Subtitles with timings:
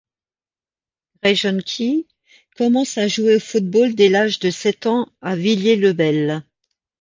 [1.21, 2.07] Grejohn Kyei
[2.57, 6.43] commence à jouer au football dès l'âge de sept ans à Villiers-le-Bel.